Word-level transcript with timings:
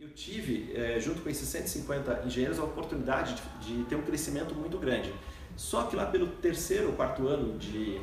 Eu 0.00 0.08
tive, 0.12 0.72
é, 0.74 0.98
junto 0.98 1.22
com 1.22 1.28
esses 1.28 1.48
150 1.48 2.24
engenheiros, 2.26 2.58
a 2.58 2.64
oportunidade 2.64 3.40
de, 3.60 3.84
ter 3.84 3.94
um 3.94 4.02
crescimento 4.02 4.52
muito 4.52 4.78
grande. 4.78 5.14
Só 5.54 5.84
que 5.84 5.94
lá 5.94 6.06
pelo 6.06 6.26
terceiro 6.26 6.88
ou 6.88 6.94
quarto 6.94 7.28
ano 7.28 7.56
de, 7.56 8.00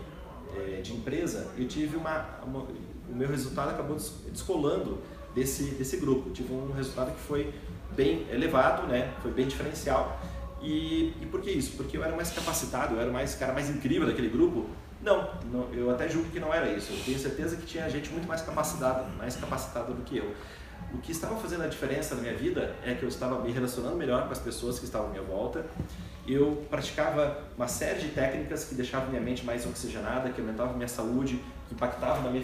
é, 0.56 0.80
de 0.80 0.94
empresa, 0.94 1.52
eu 1.58 1.68
tive 1.68 1.98
uma, 1.98 2.40
uma, 2.46 2.62
o 2.62 3.14
meu 3.14 3.28
resultado 3.28 3.72
acabou 3.72 3.98
descolando 4.32 5.04
desse, 5.36 5.72
desse 5.72 5.98
grupo. 5.98 6.30
Tive 6.30 6.54
um 6.54 6.72
resultado 6.72 7.14
que 7.14 7.20
foi 7.20 7.54
bem 7.94 8.26
elevado, 8.32 8.88
né? 8.88 9.14
foi 9.22 9.32
bem 9.32 9.46
diferencial. 9.46 10.18
E, 10.62 11.14
e 11.22 11.26
por 11.30 11.42
que 11.42 11.52
isso? 11.52 11.78
Porque 11.78 11.98
eu 11.98 12.04
era 12.04 12.16
mais 12.16 12.32
capacitado, 12.32 12.96
eu 12.96 13.02
era 13.02 13.12
mais 13.12 13.36
cara 13.36 13.54
mais 13.54 13.70
incrível 13.70 14.08
daquele 14.08 14.30
grupo. 14.30 14.66
Não, 15.02 15.30
não, 15.52 15.74
eu 15.74 15.92
até 15.92 16.10
julgo 16.10 16.30
que 16.30 16.40
não 16.40 16.54
era 16.54 16.70
isso. 16.72 16.92
Eu 16.92 17.04
tenho 17.06 17.20
certeza 17.20 17.56
que 17.56 17.66
tinha 17.66 17.88
gente 17.90 18.10
muito 18.10 18.28
mais 18.28 18.42
capacitada, 18.42 19.04
mais 19.18 19.36
capacitada 19.36 19.94
do 19.94 20.02
que 20.04 20.18
eu. 20.18 20.34
O 20.94 21.00
que 21.00 21.12
estava 21.12 21.36
fazendo 21.36 21.64
a 21.64 21.68
diferença 21.68 22.16
na 22.16 22.22
minha 22.22 22.34
vida 22.34 22.74
é 22.84 22.94
que 22.94 23.04
eu 23.04 23.10
estava 23.10 23.40
me 23.42 23.52
relacionando 23.52 23.96
melhor 23.96 24.26
com 24.26 24.32
as 24.32 24.40
pessoas 24.40 24.80
que 24.80 24.86
estavam 24.86 25.08
à 25.08 25.12
minha 25.12 25.24
volta. 25.24 25.66
Eu 26.26 26.66
praticava 26.70 27.44
uma 27.56 27.68
série 27.68 28.02
de 28.02 28.10
técnicas 28.10 28.66
que 28.66 28.76
deixavam 28.76 29.10
minha 29.10 29.22
mente 29.22 29.46
mais 29.46 29.66
oxigenada, 29.66 30.30
que 30.30 30.42
aumentavam 30.42 30.76
minha 30.76 30.88
saúde, 30.88 31.42
que 31.68 31.74
impactavam 31.74 32.24
na 32.24 32.30
minha 32.30 32.44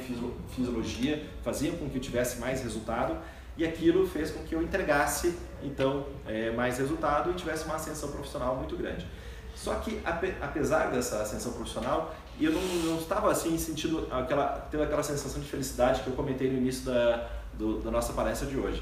fisiologia, 0.49 1.25
faziam 1.41 1.75
com 1.77 1.89
que 1.89 1.97
eu 1.97 2.01
tivesse 2.01 2.39
mais 2.39 2.61
resultado. 2.61 3.17
E 3.57 3.65
aquilo 3.65 4.07
fez 4.07 4.31
com 4.31 4.43
que 4.43 4.55
eu 4.55 4.61
entregasse 4.61 5.35
então 5.61 6.07
é, 6.27 6.51
mais 6.51 6.77
resultado 6.77 7.31
e 7.31 7.33
tivesse 7.33 7.65
uma 7.65 7.75
ascensão 7.75 8.11
profissional 8.11 8.55
muito 8.55 8.75
grande. 8.75 9.05
Só 9.55 9.75
que 9.75 10.01
apesar 10.41 10.91
dessa 10.91 11.21
ascensão 11.21 11.53
profissional, 11.53 12.15
eu 12.41 12.51
não, 12.51 12.61
não 12.61 12.97
estava 12.97 13.31
assim 13.31 13.55
sentindo 13.57 14.07
aquela 14.11 14.67
tendo 14.71 14.81
aquela 14.81 15.03
sensação 15.03 15.39
de 15.39 15.47
felicidade 15.47 16.01
que 16.01 16.07
eu 16.07 16.13
comentei 16.15 16.49
no 16.49 16.57
início 16.57 16.85
da 16.85 17.29
do, 17.57 17.79
da 17.79 17.91
nossa 17.91 18.13
palestra 18.13 18.47
de 18.47 18.57
hoje. 18.57 18.81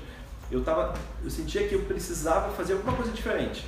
Eu, 0.49 0.63
tava, 0.63 0.93
eu 1.23 1.29
sentia 1.29 1.67
que 1.67 1.75
eu 1.75 1.83
precisava 1.83 2.51
fazer 2.51 2.73
alguma 2.73 2.95
coisa 2.95 3.11
diferente. 3.11 3.65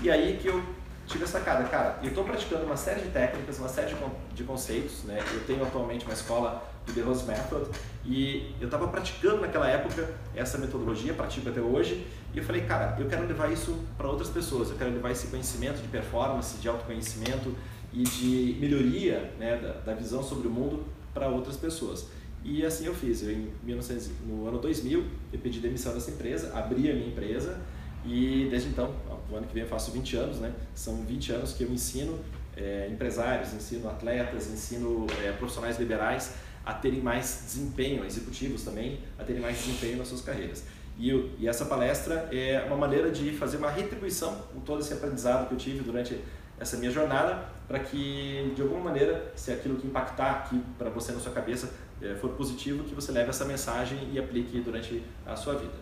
E 0.00 0.10
aí 0.10 0.38
que 0.38 0.48
eu 0.48 0.62
tive 1.06 1.24
essa 1.24 1.40
cara, 1.40 1.64
cara, 1.64 1.98
eu 2.02 2.08
estou 2.08 2.24
praticando 2.24 2.64
uma 2.64 2.76
série 2.76 3.02
de 3.02 3.08
técnicas, 3.08 3.58
uma 3.58 3.68
série 3.68 3.94
de, 3.94 3.96
de 4.34 4.44
conceitos, 4.44 5.04
né? 5.04 5.22
Eu 5.32 5.44
tenho 5.44 5.62
atualmente 5.62 6.04
uma 6.04 6.14
escola 6.14 6.62
do 6.86 6.92
The 6.92 7.00
Rose 7.00 7.24
Method 7.24 7.70
e 8.04 8.54
eu 8.60 8.66
estava 8.66 8.88
praticando 8.88 9.40
naquela 9.40 9.68
época 9.68 10.08
essa 10.34 10.58
metodologia, 10.58 11.14
pratico 11.14 11.48
até 11.48 11.60
hoje, 11.60 12.06
e 12.34 12.38
eu 12.38 12.44
falei, 12.44 12.62
cara, 12.62 12.96
eu 12.98 13.06
quero 13.06 13.26
levar 13.26 13.52
isso 13.52 13.78
para 13.96 14.08
outras 14.08 14.28
pessoas, 14.28 14.70
eu 14.70 14.76
quero 14.76 14.90
levar 14.90 15.10
esse 15.10 15.28
conhecimento 15.28 15.80
de 15.80 15.88
performance, 15.88 16.58
de 16.58 16.68
autoconhecimento 16.68 17.54
e 17.92 18.02
de 18.02 18.56
melhoria 18.58 19.32
né, 19.38 19.56
da, 19.56 19.92
da 19.92 19.94
visão 19.94 20.22
sobre 20.22 20.48
o 20.48 20.50
mundo 20.50 20.84
para 21.12 21.28
outras 21.28 21.56
pessoas. 21.56 22.06
E 22.44 22.64
assim 22.64 22.86
eu 22.86 22.94
fiz. 22.94 23.22
Eu, 23.22 23.30
em 23.30 23.52
1900, 23.62 24.10
no 24.26 24.48
ano 24.48 24.58
2000, 24.58 25.04
eu 25.32 25.38
pedi 25.38 25.60
demissão 25.60 25.94
dessa 25.94 26.10
empresa, 26.10 26.52
abri 26.56 26.90
a 26.90 26.94
minha 26.94 27.06
empresa 27.06 27.60
e 28.04 28.48
desde 28.50 28.68
então, 28.68 28.92
o 29.30 29.36
ano 29.36 29.46
que 29.46 29.54
vem 29.54 29.62
eu 29.62 29.68
faço 29.68 29.92
20 29.92 30.16
anos, 30.16 30.38
né? 30.38 30.52
São 30.74 30.96
20 31.04 31.32
anos 31.32 31.52
que 31.52 31.62
eu 31.62 31.70
ensino 31.70 32.18
é, 32.56 32.88
empresários, 32.90 33.52
ensino 33.54 33.88
atletas, 33.88 34.50
ensino 34.50 35.06
é, 35.22 35.32
profissionais 35.32 35.78
liberais 35.78 36.34
a 36.64 36.74
terem 36.74 37.00
mais 37.00 37.42
desempenho, 37.44 38.04
executivos 38.04 38.62
também, 38.62 39.00
a 39.18 39.24
terem 39.24 39.40
mais 39.40 39.58
desempenho 39.58 39.98
nas 39.98 40.08
suas 40.08 40.20
carreiras. 40.20 40.64
E, 40.98 41.10
e 41.38 41.48
essa 41.48 41.64
palestra 41.64 42.28
é 42.30 42.62
uma 42.66 42.76
maneira 42.76 43.10
de 43.10 43.32
fazer 43.32 43.56
uma 43.56 43.70
retribuição 43.70 44.36
com 44.52 44.60
todo 44.60 44.80
esse 44.80 44.92
aprendizado 44.92 45.48
que 45.48 45.54
eu 45.54 45.58
tive 45.58 45.80
durante 45.82 46.20
essa 46.60 46.76
minha 46.76 46.90
jornada, 46.90 47.44
para 47.66 47.80
que 47.80 48.52
de 48.54 48.62
alguma 48.62 48.80
maneira, 48.80 49.32
se 49.34 49.50
aquilo 49.50 49.76
que 49.76 49.86
impactar 49.86 50.30
aqui 50.30 50.62
para 50.78 50.90
você 50.90 51.12
na 51.12 51.18
sua 51.18 51.32
cabeça 51.32 51.72
é, 52.00 52.14
for 52.14 52.30
positivo, 52.30 52.84
que 52.84 52.94
você 52.94 53.10
leve 53.10 53.30
essa 53.30 53.44
mensagem 53.44 53.98
e 54.12 54.18
aplique 54.18 54.60
durante 54.60 55.02
a 55.26 55.34
sua 55.34 55.54
vida. 55.54 55.72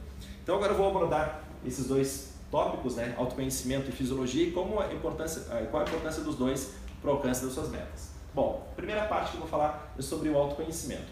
Então 0.42 0.54
agora 0.56 0.72
eu 0.72 0.76
vou 0.76 0.88
abordar 0.88 1.44
esses 1.66 1.86
dois 1.86 2.34
tópicos, 2.50 2.96
né, 2.96 3.14
autoconhecimento 3.16 3.90
e 3.90 3.92
fisiologia, 3.92 4.48
e 4.48 4.50
como 4.52 4.80
a 4.80 4.92
importância, 4.92 5.42
qual 5.70 5.84
a 5.84 5.86
importância 5.86 6.22
dos 6.22 6.36
dois 6.36 6.72
para 7.00 7.10
o 7.10 7.14
alcance 7.14 7.44
das 7.44 7.52
suas 7.52 7.68
metas. 7.68 8.10
Bom, 8.34 8.69
primeira 8.90 9.06
parte 9.06 9.30
que 9.30 9.36
eu 9.36 9.40
vou 9.40 9.48
falar 9.48 9.92
é 9.96 10.02
sobre 10.02 10.28
o 10.28 10.36
autoconhecimento. 10.36 11.06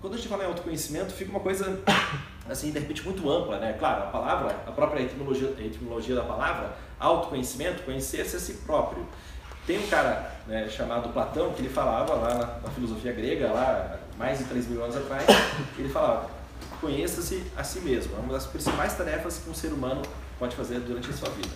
Quando 0.00 0.14
a 0.14 0.16
gente 0.16 0.28
fala 0.28 0.44
em 0.44 0.46
autoconhecimento, 0.46 1.12
fica 1.12 1.30
uma 1.30 1.40
coisa, 1.40 1.80
assim, 2.48 2.70
de 2.70 2.78
repente 2.78 3.02
muito 3.02 3.28
ampla, 3.30 3.58
né? 3.58 3.74
Claro, 3.78 4.04
a 4.04 4.06
palavra, 4.06 4.56
a 4.66 4.70
própria 4.70 5.02
etimologia, 5.02 5.54
a 5.56 5.62
etimologia 5.62 6.14
da 6.14 6.22
palavra, 6.22 6.76
autoconhecimento, 7.00 7.82
conhecer-se 7.82 8.36
a 8.36 8.38
si 8.38 8.54
próprio. 8.66 9.06
Tem 9.66 9.78
um 9.78 9.86
cara 9.88 10.34
né, 10.46 10.68
chamado 10.68 11.08
Platão 11.10 11.52
que 11.52 11.62
ele 11.62 11.68
falava 11.68 12.14
lá 12.14 12.60
na, 12.62 12.70
filosofia 12.70 13.12
grega, 13.12 13.50
lá 13.52 13.98
mais 14.16 14.38
de 14.38 14.44
3 14.44 14.68
mil 14.68 14.82
anos 14.82 14.96
atrás, 14.96 15.24
ele 15.78 15.88
falava, 15.88 16.28
conheça-se 16.80 17.42
a 17.56 17.64
si 17.64 17.80
mesmo. 17.80 18.14
É 18.16 18.20
uma 18.20 18.34
das 18.34 18.46
principais 18.46 18.94
tarefas 18.94 19.38
que 19.38 19.50
um 19.50 19.54
ser 19.54 19.72
humano 19.72 20.02
pode 20.38 20.54
fazer 20.54 20.78
durante 20.80 21.10
a 21.10 21.12
sua 21.12 21.30
vida. 21.30 21.54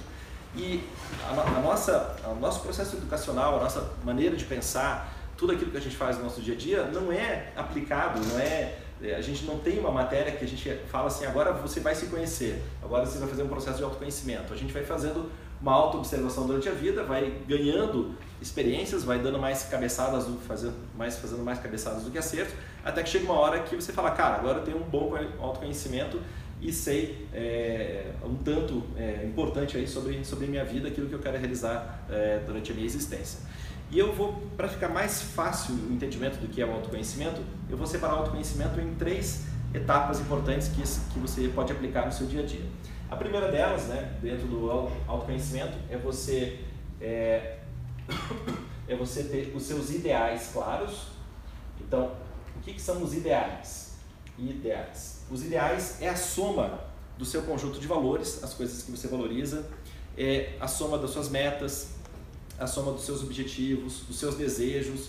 E 0.54 0.86
a, 1.24 1.58
a 1.58 1.60
nossa, 1.60 2.16
o 2.26 2.40
nosso 2.40 2.60
processo 2.60 2.96
educacional, 2.96 3.58
a 3.58 3.62
nossa 3.62 3.92
maneira 4.04 4.36
de 4.36 4.44
pensar, 4.44 5.21
tudo 5.42 5.54
aquilo 5.54 5.72
que 5.72 5.76
a 5.76 5.80
gente 5.80 5.96
faz 5.96 6.18
no 6.18 6.22
nosso 6.22 6.40
dia 6.40 6.54
a 6.54 6.56
dia 6.56 6.84
não 6.84 7.10
é 7.10 7.48
aplicado, 7.56 8.20
não 8.24 8.38
é, 8.38 8.76
é 9.02 9.16
a 9.16 9.20
gente 9.20 9.44
não 9.44 9.58
tem 9.58 9.76
uma 9.76 9.90
matéria 9.90 10.30
que 10.30 10.44
a 10.44 10.46
gente 10.46 10.72
fala 10.86 11.08
assim, 11.08 11.26
agora 11.26 11.52
você 11.52 11.80
vai 11.80 11.96
se 11.96 12.06
conhecer, 12.06 12.62
agora 12.80 13.04
você 13.04 13.18
vai 13.18 13.28
fazer 13.28 13.42
um 13.42 13.48
processo 13.48 13.78
de 13.78 13.82
autoconhecimento. 13.82 14.52
A 14.52 14.56
gente 14.56 14.72
vai 14.72 14.84
fazendo 14.84 15.28
uma 15.60 15.72
auto-observação 15.72 16.46
durante 16.46 16.68
a 16.68 16.72
vida, 16.72 17.02
vai 17.02 17.38
ganhando 17.48 18.14
experiências, 18.40 19.02
vai 19.02 19.18
dando 19.18 19.36
mais 19.36 19.64
cabeçadas, 19.64 20.26
do, 20.26 20.38
fazendo, 20.38 20.74
mais, 20.96 21.16
fazendo 21.16 21.42
mais 21.42 21.58
cabeçadas 21.58 22.04
do 22.04 22.10
que 22.12 22.18
acerto, 22.18 22.54
até 22.84 23.02
que 23.02 23.08
chega 23.08 23.24
uma 23.24 23.34
hora 23.34 23.64
que 23.64 23.74
você 23.74 23.92
fala, 23.92 24.12
cara, 24.12 24.36
agora 24.36 24.58
eu 24.58 24.64
tenho 24.64 24.76
um 24.76 24.88
bom 24.88 25.12
autoconhecimento 25.40 26.20
e 26.62 26.72
sei 26.72 27.26
é, 27.34 28.12
um 28.24 28.36
tanto 28.36 28.84
é, 28.96 29.24
importante 29.26 29.76
aí 29.76 29.86
sobre, 29.86 30.24
sobre 30.24 30.46
minha 30.46 30.64
vida, 30.64 30.86
aquilo 30.86 31.08
que 31.08 31.12
eu 31.12 31.18
quero 31.18 31.36
realizar 31.36 32.06
é, 32.08 32.40
durante 32.46 32.70
a 32.70 32.74
minha 32.74 32.86
existência. 32.86 33.40
E 33.90 33.98
eu 33.98 34.12
vou, 34.14 34.40
para 34.56 34.68
ficar 34.68 34.88
mais 34.88 35.20
fácil 35.20 35.74
o 35.74 35.92
entendimento 35.92 36.38
do 36.40 36.46
que 36.46 36.62
é 36.62 36.66
o 36.66 36.72
autoconhecimento, 36.72 37.42
eu 37.68 37.76
vou 37.76 37.86
separar 37.86 38.14
o 38.14 38.18
autoconhecimento 38.18 38.80
em 38.80 38.94
três 38.94 39.46
etapas 39.74 40.20
importantes 40.20 40.68
que, 40.68 40.82
que 41.12 41.18
você 41.18 41.48
pode 41.48 41.72
aplicar 41.72 42.06
no 42.06 42.12
seu 42.12 42.26
dia 42.28 42.42
a 42.42 42.46
dia. 42.46 42.64
A 43.10 43.16
primeira 43.16 43.50
delas, 43.50 43.88
né, 43.88 44.16
dentro 44.22 44.46
do 44.46 44.70
autoconhecimento, 45.06 45.76
é 45.90 45.98
você, 45.98 46.60
é, 47.00 47.58
é 48.88 48.94
você 48.94 49.24
ter 49.24 49.52
os 49.54 49.64
seus 49.64 49.90
ideais 49.90 50.50
claros. 50.52 51.08
Então, 51.80 52.12
o 52.56 52.60
que, 52.60 52.72
que 52.72 52.80
são 52.80 53.02
os 53.02 53.12
ideais? 53.12 53.98
Ideais. 54.38 55.21
Os 55.32 55.42
ideais 55.42 55.96
é 56.02 56.10
a 56.10 56.14
soma 56.14 56.78
do 57.16 57.24
seu 57.24 57.40
conjunto 57.40 57.80
de 57.80 57.86
valores, 57.86 58.44
as 58.44 58.52
coisas 58.52 58.82
que 58.82 58.90
você 58.90 59.08
valoriza, 59.08 59.64
é 60.16 60.58
a 60.60 60.68
soma 60.68 60.98
das 60.98 61.08
suas 61.08 61.30
metas, 61.30 61.94
a 62.58 62.66
soma 62.66 62.92
dos 62.92 63.06
seus 63.06 63.22
objetivos, 63.22 64.00
dos 64.00 64.18
seus 64.18 64.34
desejos, 64.34 65.08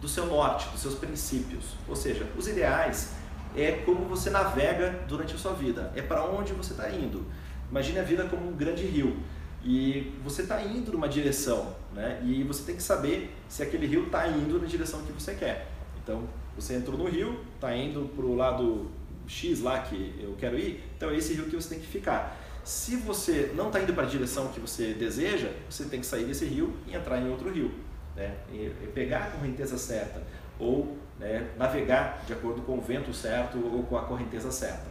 do 0.00 0.08
seu 0.08 0.26
norte, 0.26 0.68
dos 0.70 0.80
seus 0.80 0.96
princípios. 0.96 1.66
Ou 1.88 1.94
seja, 1.94 2.26
os 2.36 2.48
ideais 2.48 3.12
é 3.56 3.70
como 3.86 4.04
você 4.06 4.28
navega 4.28 5.04
durante 5.06 5.36
a 5.36 5.38
sua 5.38 5.52
vida, 5.52 5.92
é 5.94 6.02
para 6.02 6.24
onde 6.24 6.52
você 6.52 6.72
está 6.72 6.90
indo. 6.90 7.24
Imagine 7.70 8.00
a 8.00 8.02
vida 8.02 8.24
como 8.24 8.48
um 8.48 8.56
grande 8.56 8.84
rio 8.84 9.16
e 9.62 10.12
você 10.24 10.42
está 10.42 10.60
indo 10.64 10.90
numa 10.90 11.08
direção, 11.08 11.76
né? 11.92 12.20
E 12.24 12.42
você 12.42 12.64
tem 12.64 12.74
que 12.74 12.82
saber 12.82 13.32
se 13.48 13.62
aquele 13.62 13.86
rio 13.86 14.06
está 14.06 14.26
indo 14.26 14.58
na 14.58 14.66
direção 14.66 15.00
que 15.02 15.12
você 15.12 15.32
quer. 15.34 15.68
Então, 16.02 16.24
você 16.56 16.74
entrou 16.74 16.98
no 16.98 17.08
rio, 17.08 17.38
está 17.54 17.74
indo 17.74 18.10
para 18.16 18.26
o 18.26 18.34
lado 18.34 18.90
X 19.26 19.60
lá 19.60 19.80
que 19.80 20.14
eu 20.18 20.34
quero 20.38 20.58
ir, 20.58 20.82
então 20.96 21.10
é 21.10 21.16
esse 21.16 21.34
rio 21.34 21.46
que 21.46 21.56
você 21.56 21.70
tem 21.70 21.80
que 21.80 21.86
ficar. 21.86 22.40
Se 22.64 22.96
você 22.96 23.52
não 23.54 23.66
está 23.66 23.80
indo 23.80 23.92
para 23.92 24.04
a 24.04 24.08
direção 24.08 24.48
que 24.48 24.60
você 24.60 24.94
deseja, 24.94 25.50
você 25.68 25.84
tem 25.84 26.00
que 26.00 26.06
sair 26.06 26.24
desse 26.24 26.46
rio 26.46 26.74
e 26.86 26.94
entrar 26.94 27.20
em 27.20 27.30
outro 27.30 27.52
rio. 27.52 27.70
Né? 28.16 28.34
E 28.52 28.70
pegar 28.94 29.24
a 29.24 29.30
correnteza 29.32 29.76
certa 29.76 30.22
ou 30.58 30.96
né, 31.18 31.50
navegar 31.56 32.22
de 32.26 32.32
acordo 32.32 32.62
com 32.62 32.78
o 32.78 32.80
vento 32.80 33.12
certo 33.12 33.58
ou 33.58 33.82
com 33.82 33.96
a 33.98 34.02
correnteza 34.02 34.50
certa. 34.50 34.86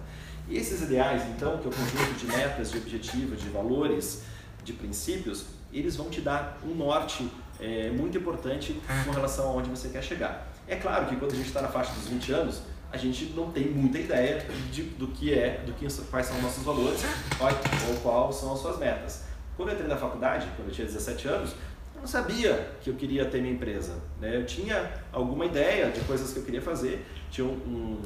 E 0.48 0.58
esses 0.58 0.81
ideais, 0.81 1.24
então, 1.36 1.58
que 1.58 1.66
é 1.66 1.69
o 1.69 1.74
conjunto 1.74 2.13
de 2.19 2.28
metas, 2.28 2.72
de 2.72 2.78
objetivos, 2.78 3.42
de 3.42 3.50
valores, 3.50 4.24
de 4.63 4.74
princípios, 4.74 5.46
eles 5.72 5.96
vão 5.96 6.10
te 6.10 6.22
dar 6.22 6.60
um 6.66 6.75
norte 6.75 7.30
é, 7.60 7.90
muito 7.90 8.18
importante 8.18 8.80
com 9.06 9.12
relação 9.12 9.48
a 9.48 9.52
onde 9.54 9.69
você 9.69 9.90
quer 9.90 10.04
chegar. 10.04 10.53
É 10.68 10.75
claro 10.75 11.06
que 11.07 11.15
quando 11.15 11.31
a 11.31 11.36
gente 11.36 11.48
está 11.48 11.62
na 11.62 11.68
faixa 11.68 11.92
dos 11.94 12.07
20 12.07 12.31
anos, 12.31 12.62
a 12.92 12.98
gente 12.98 13.33
não 13.36 13.51
tem 13.51 13.69
muita 13.69 13.98
ideia 13.98 14.45
de, 14.71 14.83
do 14.83 15.07
que 15.07 15.33
é, 15.33 15.63
do 15.65 15.74
que 15.74 15.88
quais 16.12 16.27
são 16.27 16.38
os 16.38 16.44
nossos 16.44 16.63
valores 16.63 17.01
ou 17.39 17.95
quais 18.01 18.36
são 18.36 18.54
as 18.54 18.60
suas 18.60 18.77
metas. 18.77 19.24
Quando 19.57 19.69
eu 19.69 19.74
entrei 19.74 19.88
na 19.88 19.98
faculdade, 19.98 20.48
quando 20.56 20.69
eu 20.69 20.74
tinha 20.74 20.86
17 20.86 21.27
anos, 21.27 21.51
eu 21.95 22.01
não 22.01 22.07
sabia 22.07 22.71
que 22.81 22.89
eu 22.89 22.95
queria 22.95 23.25
ter 23.25 23.42
minha 23.42 23.54
empresa. 23.54 23.95
Né? 24.21 24.36
Eu 24.36 24.45
tinha 24.45 24.92
alguma 25.12 25.45
ideia 25.45 25.89
de 25.89 26.01
coisas 26.01 26.31
que 26.33 26.39
eu 26.39 26.44
queria 26.44 26.62
fazer, 26.62 27.06
tinha 27.31 27.45
um, 27.45 27.54
um, 27.68 28.01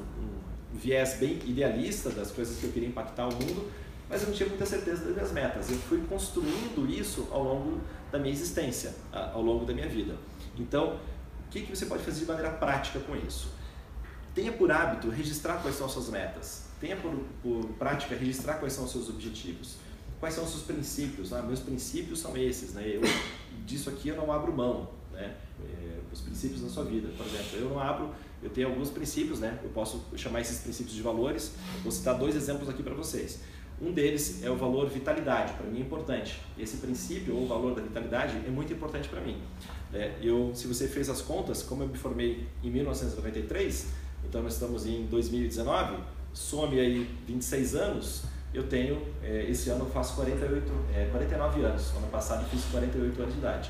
um 0.74 0.78
viés 0.78 1.18
bem 1.20 1.34
idealista 1.46 2.10
das 2.10 2.32
coisas 2.32 2.58
que 2.58 2.66
eu 2.66 2.72
queria 2.72 2.88
impactar 2.88 3.28
o 3.28 3.34
mundo, 3.34 3.70
mas 4.10 4.22
eu 4.22 4.30
não 4.30 4.36
tinha 4.36 4.48
muita 4.48 4.66
certeza 4.66 5.04
das 5.04 5.14
minhas 5.14 5.32
metas. 5.34 5.70
Eu 5.70 5.78
fui 5.78 6.02
construindo 6.08 6.90
isso 6.90 7.28
ao 7.32 7.44
longo 7.44 7.82
da 8.10 8.18
minha 8.18 8.34
existência, 8.34 8.94
ao 9.12 9.42
longo 9.42 9.66
da 9.66 9.74
minha 9.74 9.90
vida. 9.90 10.16
Então, 10.58 10.98
o 11.48 11.50
que, 11.50 11.62
que 11.62 11.76
você 11.76 11.86
pode 11.86 12.04
fazer 12.04 12.20
de 12.20 12.26
maneira 12.26 12.52
prática 12.52 13.00
com 13.00 13.16
isso? 13.16 13.50
Tenha 14.36 14.52
por 14.52 14.70
hábito 14.70 15.10
registrar 15.10 15.62
quais 15.62 15.78
são 15.78 15.88
as 15.88 15.94
suas 15.94 16.10
metas. 16.10 16.66
Tenha 16.80 16.98
por, 16.98 17.12
por 17.42 17.66
prática 17.80 18.16
registrar 18.16 18.56
quais 18.56 18.74
são 18.74 18.84
os 18.84 18.92
seus 18.92 19.10
objetivos. 19.10 19.78
Quais 20.20 20.36
são 20.36 20.44
os 20.44 20.52
seus 20.52 20.64
princípios? 20.64 21.32
Ah, 21.32 21.42
meus 21.42 21.62
princípios 21.62 22.20
são 22.20 22.36
esses. 22.36 22.74
Né? 22.74 22.84
Eu, 22.96 23.02
disso 23.66 23.90
aqui 23.90 24.10
eu 24.10 24.18
não 24.18 24.32
abro 24.32 24.52
mão. 24.52 24.90
Né? 25.14 25.36
É, 25.64 26.00
os 26.12 26.20
princípios 26.22 26.62
da 26.62 26.70
sua 26.70 26.84
vida. 26.84 27.08
Por 27.16 27.26
exemplo, 27.26 27.58
eu 27.58 27.70
não 27.70 27.80
abro, 27.80 28.14
eu 28.44 28.50
tenho 28.50 28.68
alguns 28.68 28.90
princípios, 28.90 29.40
né? 29.40 29.58
eu 29.64 29.70
posso 29.70 30.04
chamar 30.18 30.42
esses 30.42 30.60
princípios 30.60 30.96
de 30.96 31.02
valores. 31.02 31.54
Vou 31.82 31.92
citar 31.92 32.18
dois 32.18 32.36
exemplos 32.36 32.68
aqui 32.68 32.84
para 32.84 32.94
vocês. 32.94 33.40
Um 33.80 33.92
deles 33.92 34.44
é 34.44 34.50
o 34.50 34.56
valor 34.56 34.90
vitalidade, 34.90 35.54
para 35.54 35.68
mim 35.68 35.78
é 35.78 35.82
importante. 35.82 36.42
Esse 36.58 36.78
princípio 36.78 37.36
ou 37.36 37.48
valor 37.48 37.76
da 37.76 37.82
vitalidade 37.82 38.36
é 38.46 38.50
muito 38.50 38.74
importante 38.74 39.08
para 39.08 39.22
mim. 39.22 39.38
É, 39.94 40.16
eu, 40.22 40.52
se 40.56 40.68
você 40.68 40.88
fez 40.88 41.10
as 41.10 41.22
contas, 41.22 41.62
como 41.62 41.84
eu 41.84 41.88
me 41.88 41.98
formei 41.98 42.48
em 42.64 42.72
1993, 42.72 43.88
então 44.28 44.42
nós 44.42 44.54
estamos 44.54 44.88
em 44.88 45.06
2019, 45.06 45.98
some 46.34 46.80
aí 46.80 47.08
26 47.28 47.76
anos, 47.76 48.24
eu 48.52 48.68
tenho, 48.68 49.00
é, 49.24 49.46
esse 49.48 49.70
ano 49.70 49.86
eu 49.86 49.90
faço 49.92 50.16
48, 50.16 50.72
é, 50.96 51.06
49 51.12 51.62
anos, 51.62 51.92
ano 51.96 52.08
passado 52.08 52.44
eu 52.44 52.50
fiz 52.50 52.66
48 52.66 53.22
anos 53.22 53.34
de 53.34 53.40
idade. 53.40 53.70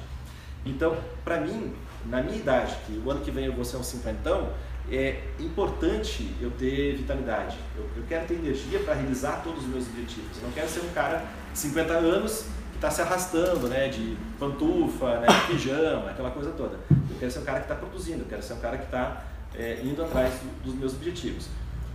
Então, 0.70 0.98
para 1.24 1.40
mim, 1.40 1.74
na 2.06 2.22
minha 2.22 2.38
idade, 2.38 2.76
que 2.86 3.02
o 3.04 3.12
ano 3.12 3.22
que 3.22 3.32
vem 3.32 3.46
eu 3.46 3.54
vou 3.54 3.66
ser 3.66 3.78
um 3.78 3.84
cinquentão, 3.84 4.50
é 4.90 5.22
importante 5.40 6.34
eu 6.42 6.50
ter 6.52 6.96
vitalidade. 6.96 7.58
Eu, 7.76 7.84
eu 7.96 8.04
quero 8.08 8.26
ter 8.26 8.36
energia 8.36 8.80
para 8.80 8.94
realizar 8.94 9.42
todos 9.44 9.64
os 9.64 9.70
meus 9.70 9.86
objetivos. 9.88 10.38
Eu 10.38 10.44
não 10.44 10.52
quero 10.52 10.70
ser 10.70 10.82
um 10.82 10.90
cara 10.94 11.26
de 11.52 11.60
50 11.60 11.94
anos 11.94 12.46
que 12.72 12.78
está 12.78 12.90
se 12.90 13.02
arrastando, 13.02 13.68
né, 13.68 13.90
de 13.90 14.18
pantufa, 14.40 15.20
né, 15.20 15.28
de 15.28 15.54
pijama, 15.54 16.12
aquela 16.12 16.32
coisa 16.32 16.52
toda. 16.52 16.78
Eu 16.92 17.18
quero 17.20 17.32
ser 17.32 17.40
um 17.40 17.44
cara 17.44 17.60
que 17.60 17.66
está 17.66 17.76
produzindo, 17.76 18.22
eu 18.22 18.28
quero 18.28 18.44
ser 18.44 18.54
um 18.54 18.60
cara 18.60 18.78
que 18.78 18.86
está 18.86 19.26
é, 19.56 19.82
indo 19.84 20.02
atrás 20.02 20.36
do, 20.36 20.64
dos 20.64 20.76
meus 20.76 20.94
objetivos. 20.94 21.48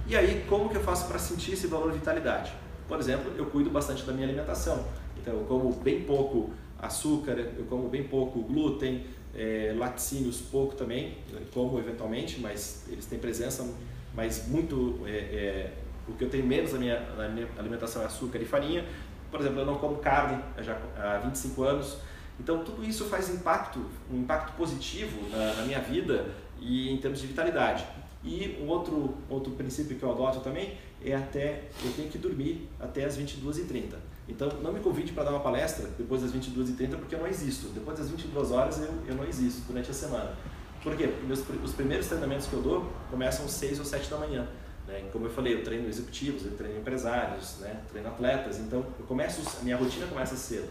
E 0.06 0.16
aí, 0.16 0.44
como 0.48 0.68
que 0.68 0.76
eu 0.76 0.82
faço 0.82 1.06
para 1.06 1.18
sentir 1.18 1.52
esse 1.52 1.68
valor 1.68 1.92
de 1.92 1.98
vitalidade? 1.98 2.52
Por 2.88 2.98
exemplo, 2.98 3.32
eu 3.38 3.46
cuido 3.46 3.70
bastante 3.70 4.02
da 4.02 4.12
minha 4.12 4.26
alimentação. 4.26 4.84
Então, 5.16 5.34
eu 5.34 5.44
como 5.44 5.72
bem 5.72 6.02
pouco 6.02 6.50
açúcar, 6.82 7.38
eu 7.38 7.64
como 7.66 7.88
bem 7.88 8.02
pouco 8.02 8.42
glúten, 8.42 9.06
é, 9.34 9.74
laticínios 9.78 10.40
pouco 10.40 10.74
também, 10.74 11.16
como 11.54 11.78
eventualmente, 11.78 12.40
mas 12.40 12.84
eles 12.90 13.06
têm 13.06 13.18
presença, 13.18 13.66
mas 14.14 14.48
muito, 14.48 15.00
é, 15.06 15.10
é, 15.10 15.72
o 16.08 16.12
que 16.12 16.24
eu 16.24 16.28
tenho 16.28 16.44
menos 16.44 16.72
na 16.72 16.78
minha, 16.78 17.00
na 17.16 17.28
minha 17.28 17.48
alimentação 17.56 18.02
é 18.02 18.06
açúcar 18.06 18.38
e 18.38 18.44
farinha. 18.44 18.84
Por 19.30 19.40
exemplo, 19.40 19.60
eu 19.60 19.66
não 19.66 19.76
como 19.76 19.96
carne 19.96 20.42
já 20.58 20.76
há 20.98 21.18
25 21.18 21.62
anos, 21.62 21.96
então 22.38 22.62
tudo 22.64 22.84
isso 22.84 23.06
faz 23.06 23.30
impacto, 23.30 23.80
um 24.10 24.18
impacto 24.18 24.54
positivo 24.56 25.16
na, 25.30 25.54
na 25.54 25.62
minha 25.62 25.80
vida 25.80 26.26
e 26.60 26.90
em 26.90 26.96
termos 26.98 27.20
de 27.20 27.28
vitalidade. 27.28 27.86
E 28.24 28.58
um 28.60 28.68
outro, 28.68 29.14
outro 29.28 29.52
princípio 29.52 29.96
que 29.96 30.02
eu 30.02 30.10
adoto 30.10 30.40
também 30.40 30.76
é 31.04 31.14
até, 31.14 31.64
eu 31.84 31.92
tenho 31.92 32.08
que 32.08 32.18
dormir 32.18 32.68
até 32.78 33.04
as 33.04 33.18
22h30. 33.18 33.94
Então, 34.28 34.48
não 34.62 34.72
me 34.72 34.80
convide 34.80 35.12
para 35.12 35.24
dar 35.24 35.30
uma 35.30 35.40
palestra 35.40 35.88
depois 35.98 36.22
das 36.22 36.32
22h30, 36.32 36.96
porque 36.96 37.14
eu 37.14 37.18
não 37.18 37.26
existo. 37.26 37.68
Depois 37.68 37.98
das 37.98 38.08
22 38.08 38.50
horas 38.50 38.80
eu, 38.80 38.92
eu 39.06 39.14
não 39.14 39.24
existo 39.24 39.62
durante 39.66 39.90
a 39.90 39.94
semana. 39.94 40.34
Por 40.82 40.96
quê? 40.96 41.08
Porque 41.08 41.26
meus, 41.26 41.42
os 41.62 41.74
primeiros 41.74 42.06
treinamentos 42.06 42.46
que 42.46 42.52
eu 42.52 42.62
dou 42.62 42.92
começam 43.10 43.44
às 43.44 43.52
6 43.52 43.78
ou 43.80 43.84
7 43.84 44.10
da 44.10 44.18
manhã. 44.18 44.48
Né? 44.86 45.08
Como 45.12 45.26
eu 45.26 45.30
falei, 45.30 45.54
eu 45.54 45.62
treino 45.62 45.88
executivos, 45.88 46.44
eu 46.44 46.52
treino 46.52 46.78
empresários, 46.80 47.58
né? 47.60 47.80
treino 47.90 48.08
atletas. 48.08 48.58
Então, 48.58 48.84
eu 48.98 49.06
começo, 49.06 49.42
a 49.60 49.62
minha 49.62 49.76
rotina 49.76 50.06
começa 50.06 50.36
cedo. 50.36 50.70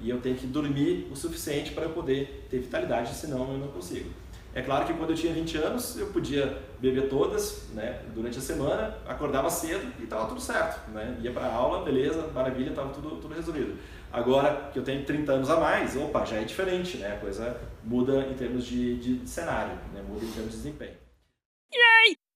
E 0.00 0.10
eu 0.10 0.20
tenho 0.20 0.36
que 0.36 0.46
dormir 0.46 1.08
o 1.12 1.16
suficiente 1.16 1.72
para 1.72 1.84
eu 1.84 1.90
poder 1.90 2.46
ter 2.50 2.58
vitalidade, 2.58 3.14
senão 3.14 3.52
eu 3.52 3.58
não 3.58 3.68
consigo. 3.68 4.10
É 4.54 4.60
claro 4.60 4.84
que 4.84 4.92
quando 4.92 5.10
eu 5.10 5.16
tinha 5.16 5.32
20 5.32 5.56
anos, 5.56 5.98
eu 5.98 6.08
podia 6.08 6.58
beber 6.78 7.08
todas 7.08 7.68
né, 7.70 8.02
durante 8.14 8.38
a 8.38 8.40
semana, 8.40 8.98
acordava 9.06 9.48
cedo 9.48 9.90
e 9.98 10.04
estava 10.04 10.26
tudo 10.28 10.40
certo. 10.40 10.90
Né? 10.90 11.16
Ia 11.22 11.32
para 11.32 11.46
aula, 11.46 11.84
beleza, 11.84 12.26
maravilha, 12.28 12.70
estava 12.70 12.92
tudo, 12.92 13.16
tudo 13.16 13.34
resolvido. 13.34 13.78
Agora 14.12 14.70
que 14.70 14.78
eu 14.78 14.84
tenho 14.84 15.06
30 15.06 15.32
anos 15.32 15.50
a 15.50 15.58
mais, 15.58 15.96
opa, 15.96 16.24
já 16.26 16.36
é 16.36 16.44
diferente, 16.44 16.98
né? 16.98 17.14
a 17.14 17.18
coisa 17.18 17.58
muda 17.82 18.26
em 18.26 18.34
termos 18.34 18.66
de, 18.66 18.98
de 18.98 19.28
cenário, 19.28 19.74
né? 19.94 20.02
muda 20.06 20.24
em 20.24 20.30
termos 20.30 20.52
de 20.52 20.58
desempenho. 20.58 20.96